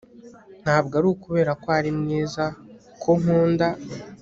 Ntabwo 0.63 0.93
ari 0.99 1.07
ukubera 1.13 1.51
ko 1.61 1.67
ari 1.77 1.91
mwiza 1.99 2.43
ko 3.01 3.09
nkunda 3.19 3.67